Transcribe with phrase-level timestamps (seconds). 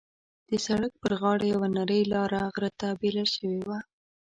[0.49, 3.79] د سړک پر غاړه یوه نرۍ لاره غره ته بېله شوې وه.